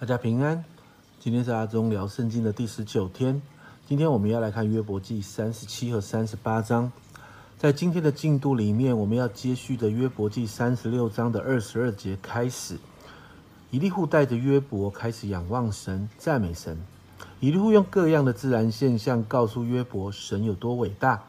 [0.00, 0.64] 大家平安。
[1.18, 3.42] 今天是阿忠聊圣经的第十九天。
[3.86, 6.90] 今天我们要来看约伯记三十七和三十八章。
[7.58, 12.78] 在今天的进度里面，我们要接续的约伯记三十六章的二十二节开始。
[13.70, 16.78] 以利户带着约伯开始仰望神、赞美神。
[17.38, 21.24] 以利户用各样的自然现象告诉约伯神有多伟大。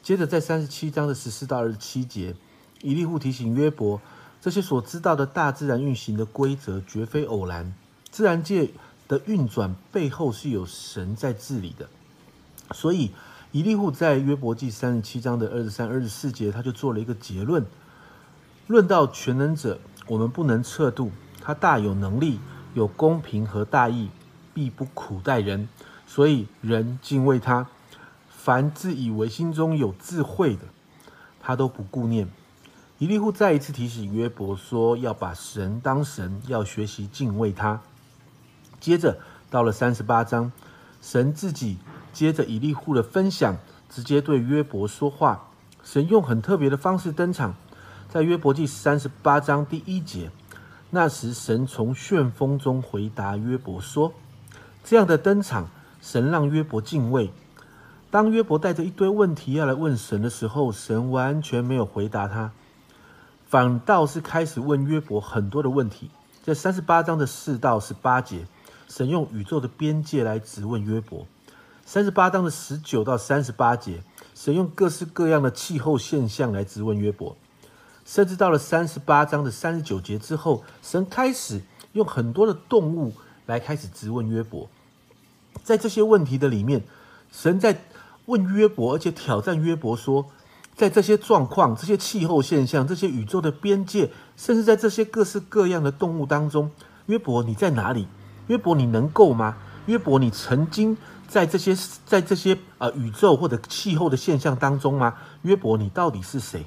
[0.00, 2.36] 接着在三十七章的十四到二十七节，
[2.82, 4.00] 以利户提醒约伯，
[4.40, 7.74] 这些所知道的大自然运行的规则绝非偶然。
[8.16, 8.70] 自然界
[9.08, 11.86] 的运转背后是有神在治理的，
[12.72, 13.10] 所以
[13.52, 17.66] 以利户在约伯记三十七章的二十三、二十四节，他就做了一个结论：
[18.68, 21.10] 论到全能者，我们不能测度，
[21.42, 22.40] 他大有能力，
[22.72, 24.08] 有公平和大义，
[24.54, 25.68] 必不苦待人，
[26.06, 27.66] 所以人敬畏他。
[28.30, 30.62] 凡自以为心中有智慧的，
[31.42, 32.26] 他都不顾念。
[32.96, 37.82] 以利户再一次提醒约伯说：要把神当神，要学习敬畏他。
[38.80, 39.18] 接着
[39.50, 40.52] 到了三十八章，
[41.02, 41.78] 神自己
[42.12, 43.56] 接着以利户的分享，
[43.88, 45.48] 直接对约伯说话。
[45.84, 47.54] 神用很特别的方式登场，
[48.08, 50.30] 在约伯记三十八章第一节，
[50.90, 54.12] 那时神从旋风中回答约伯说
[54.82, 55.68] ：“这样的登场，
[56.02, 57.30] 神让约伯敬畏。
[58.10, 62.50] 当约伯带着一堆问题要来问神的时候，神完全没有回答他，
[63.46, 66.10] 反倒是开始问约伯很多的问题。
[66.42, 68.46] 在三十八章的四到十八节。”
[68.96, 71.26] 神用宇宙的边界来质问约伯，
[71.84, 74.02] 三十八章的十九到三十八节，
[74.34, 77.36] 神用各式各样的气候现象来质问约伯，
[78.06, 81.60] 甚至到了三十八章的三十九节之后，神开始
[81.92, 83.12] 用很多的动物
[83.44, 84.66] 来开始质问约伯。
[85.62, 86.82] 在这些问题的里面，
[87.30, 87.84] 神在
[88.24, 90.24] 问约伯，而且挑战约伯说，
[90.74, 96.70] 在这些状况、这些气候现象、这些宇宙的边界，甚至在这些各式各样的动物当中，
[97.04, 98.08] 约伯你在哪里？
[98.48, 99.56] 约伯，你能够吗？
[99.86, 100.96] 约伯，你曾经
[101.28, 105.14] 在这些在这些呃宇宙或者气候的现象当中吗？
[105.42, 106.66] 约伯，你到底是谁？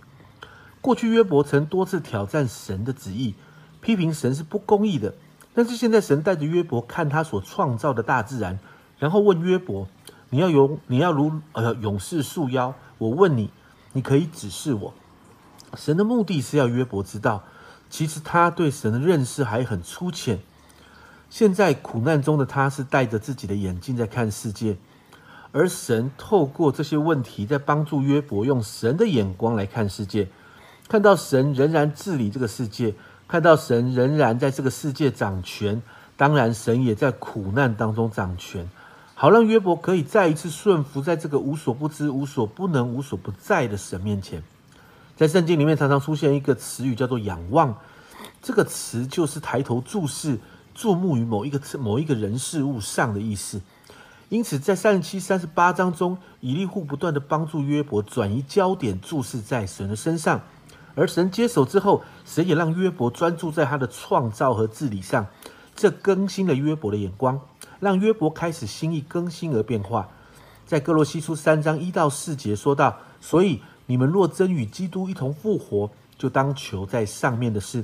[0.82, 3.36] 过去约伯曾多次挑战神的旨意，
[3.82, 5.14] 批评神是不公义的。
[5.54, 8.60] 但是现在神带着约伯看他所创造的大自然，
[8.98, 9.88] 然后问约伯：
[10.30, 12.74] 你要勇，你要如呃勇士束腰。
[12.98, 13.50] 我问你，
[13.94, 14.94] 你可以指示我。
[15.76, 17.44] 神的目的是要约伯知道，
[17.90, 20.40] 其实他对神的认识还很粗浅。
[21.30, 24.78] 现在苦难中的他，是戴着自己的眼镜在看世界，
[25.52, 30.28] 而神透过这些问题，在帮助约伯用神的眼光来看世界，
[30.88, 32.96] 看到神仍然治理这个世界，
[33.28, 35.82] 看到神仍然在这个世界掌权。
[36.18, 38.68] 当然，神也在苦难当中掌权，
[39.14, 44.44] 好让约伯可以再一次顺服在这个无所不知、无所不能、无所不在的神面前。
[45.16, 47.78] 在圣经里面，常常出现一个词语叫做“仰望”，
[48.42, 50.40] 这个词就是抬头注视。
[50.80, 53.62] 注目于某一个某一个人事物上的意思，
[54.30, 60.40] 因此在三十七、三十八章中，以利户不断的帮助约伯转移焦点，注视在神的身上。
[60.96, 65.28] 而神接手之后，神也让约伯专注在他的创造和治理上，
[65.76, 67.42] 这更新了约伯的眼光，
[67.82, 70.08] 让约伯开始心意更新而变化。
[70.66, 77.84] 在哥罗西书三章一到四节说到：“所以你们若真与基督一同复活，就当求在上面的事，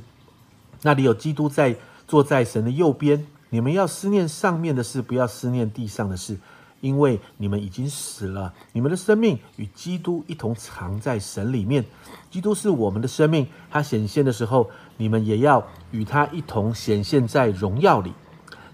[0.83, 1.75] 那里有基督在。”
[2.07, 6.37] 坐在神的右边，你们要思念上面的事，不要思念地上的事，
[6.81, 11.83] 因为你们已经死了，你们的生命与基督一同藏在神里面。
[12.29, 18.13] 基督是我们的生命，他显现的时候，你们也要与他一同显现在荣耀里。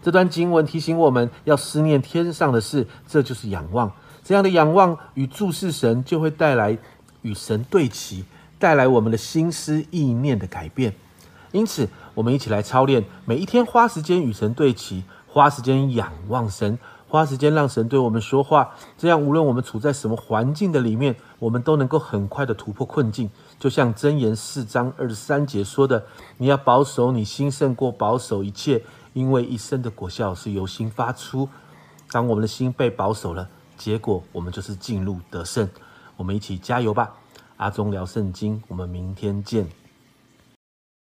[0.04, 3.92] 这段经文提醒我们要思念天上的事，这就是仰望。
[4.24, 6.78] 这样的仰望与注视神，就会带来
[7.22, 8.26] 与神对齐，
[8.58, 10.94] 带来我们的心思意念的改变。
[11.52, 11.90] 因此。
[12.14, 18.76] 我们一起来操练，每一天花时间与神对齐，花时间仰望神，花时间让神对我们说话。
[18.98, 23.30] 这样，无论我们处在什么环境的里面，我们都能够很快的突破困境。
[23.58, 26.04] 就像箴言四章二十三节说的
[26.38, 31.48] ：“你要保守你心胜过保守一切，因为一生的果效是由心发出。”
[32.12, 33.48] 当我们的心被保守了，
[33.78, 35.70] 结果我们就是进入得胜。
[36.18, 37.14] 我们一起加油吧！
[37.56, 39.81] 阿忠聊圣经，我们明天见。